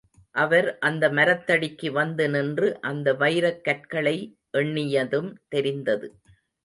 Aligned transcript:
அவர் 0.35 0.67
அந்த 0.79 1.09
மரத்தடிக்கு 1.09 1.89
வந்து 1.91 2.29
நின்று, 2.29 2.79
அந்த 2.81 3.13
வைரக் 3.13 3.61
கற்களை 3.61 4.15
எண்ணியதும் 4.57 5.31
தெரிந்தது. 5.49 6.09